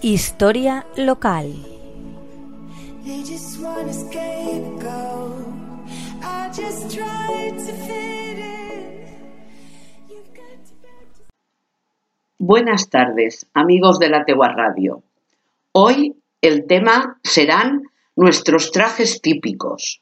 [0.00, 1.52] Historia local.
[12.38, 15.02] Buenas tardes, amigos de la Tegua Radio.
[15.72, 17.82] Hoy el tema serán
[18.14, 20.00] nuestros trajes típicos.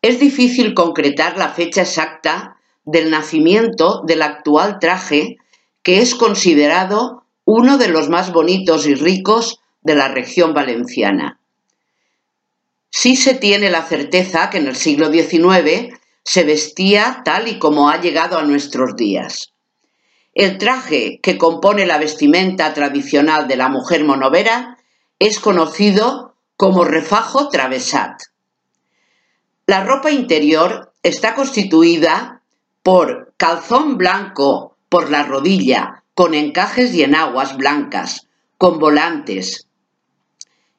[0.00, 5.36] Es difícil concretar la fecha exacta del nacimiento del actual traje
[5.82, 11.40] que es considerado uno de los más bonitos y ricos de la región valenciana.
[12.90, 17.88] Sí se tiene la certeza que en el siglo XIX se vestía tal y como
[17.88, 19.54] ha llegado a nuestros días.
[20.34, 24.76] El traje que compone la vestimenta tradicional de la mujer monovera
[25.18, 28.24] es conocido como refajo travesat.
[29.64, 32.42] La ropa interior está constituida
[32.82, 39.68] por calzón blanco por la rodilla con encajes y enaguas blancas, con volantes.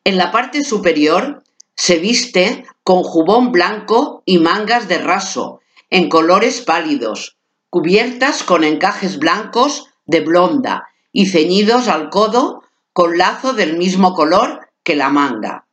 [0.04, 1.44] En la parte superior
[1.76, 7.38] se viste con jubón blanco y mangas de raso, en colores pálidos,
[7.70, 14.67] cubiertas con encajes blancos de blonda y ceñidos al codo con lazo del mismo color
[14.84, 15.67] que la manga.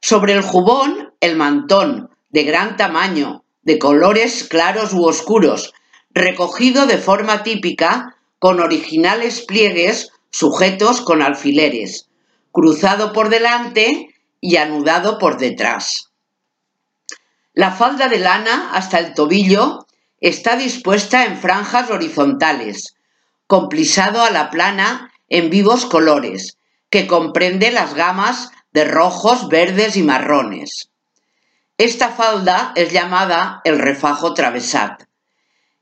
[0.00, 5.74] Sobre el jubón, el mantón, de gran tamaño, de colores claros u oscuros,
[6.14, 12.08] recogido de forma típica con originales pliegues sujetos con alfileres,
[12.52, 16.10] cruzado por delante y anudado por detrás.
[17.54, 19.86] La falda de lana hasta el tobillo
[20.20, 22.96] está dispuesta en franjas horizontales,
[23.46, 26.58] con plisado a la plana en vivos colores,
[26.90, 30.90] que comprende las gamas de rojos, verdes y marrones.
[31.78, 35.05] Esta falda es llamada el refajo travesat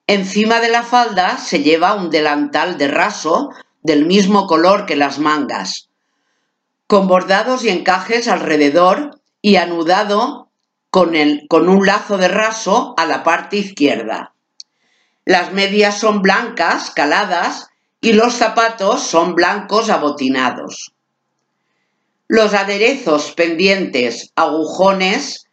[0.06, 3.50] Encima de la falda se lleva un delantal de raso
[3.82, 5.88] del mismo color que las mangas,
[6.86, 10.50] con bordados y encajes alrededor y anudado
[10.90, 11.14] con,
[11.48, 14.34] con un lazo de raso a la parte izquierda.
[15.24, 17.68] Las medias son blancas, caladas,
[18.02, 20.92] y los zapatos son blancos abotinados.
[22.28, 25.46] Los aderezos pendientes, agujones,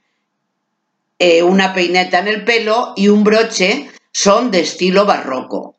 [1.20, 5.78] eh, una peineta en el pelo y un broche son de estilo barroco.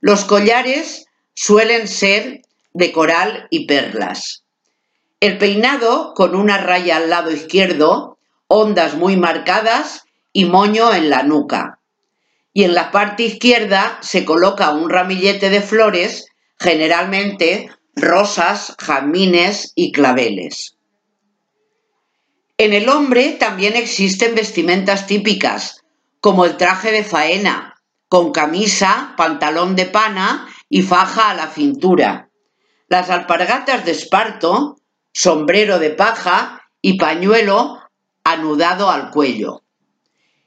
[0.00, 2.42] Los collares suelen ser
[2.72, 4.44] de coral y perlas.
[5.20, 11.22] El peinado con una raya al lado izquierdo, ondas muy marcadas y moño en la
[11.22, 11.80] nuca.
[12.52, 16.26] Y en la parte izquierda se coloca un ramillete de flores,
[16.58, 20.76] generalmente rosas, jazmines y claveles.
[22.56, 25.77] En el hombre también existen vestimentas típicas,
[26.20, 27.74] como el traje de faena,
[28.08, 32.30] con camisa, pantalón de pana y faja a la cintura,
[32.88, 34.76] las alpargatas de esparto,
[35.12, 37.78] sombrero de paja y pañuelo
[38.24, 39.62] anudado al cuello.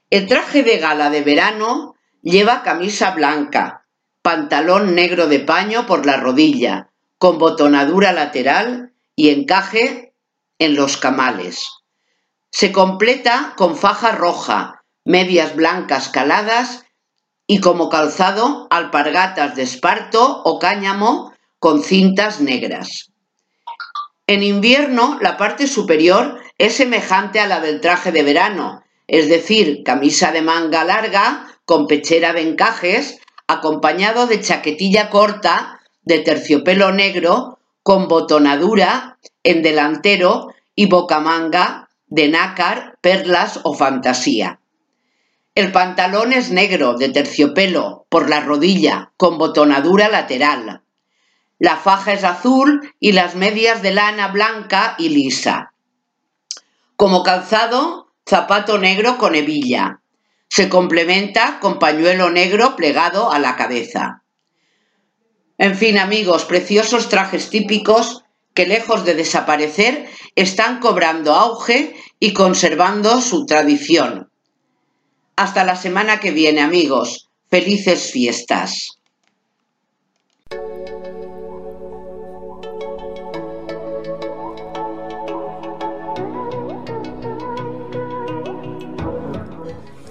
[0.09, 3.85] El traje de gala de verano lleva camisa blanca,
[4.21, 10.13] pantalón negro de paño por la rodilla, con botonadura lateral y encaje
[10.59, 11.69] en los camales.
[12.51, 16.85] Se completa con faja roja, medias blancas caladas
[17.47, 23.11] y como calzado alpargatas de esparto o cáñamo con cintas negras.
[24.27, 29.83] En invierno la parte superior es semejante a la del traje de verano, es decir,
[29.83, 37.59] camisa de manga larga con pechera de encajes, acompañado de chaquetilla corta de terciopelo negro
[37.83, 44.60] con botonadura en delantero y bocamanga de nácar, perlas o fantasía.
[45.53, 50.83] El pantalón es negro, de terciopelo, por la rodilla, con botonadura lateral.
[51.59, 55.73] La faja es azul y las medias de lana blanca y lisa.
[56.95, 59.99] Como calzado, zapato negro con hebilla.
[60.47, 64.23] Se complementa con pañuelo negro plegado a la cabeza.
[65.57, 68.23] En fin, amigos, preciosos trajes típicos
[68.53, 74.30] que lejos de desaparecer están cobrando auge y conservando su tradición
[75.41, 77.27] hasta la semana que viene, amigos.
[77.49, 78.99] Felices fiestas.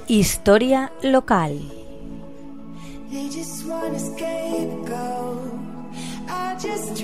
[0.08, 1.60] Historia local.
[6.62, 7.00] just